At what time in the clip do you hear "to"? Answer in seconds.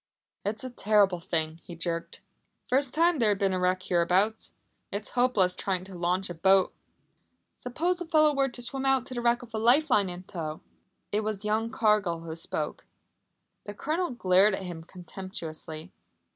5.83-5.93, 8.49-8.61, 9.05-9.13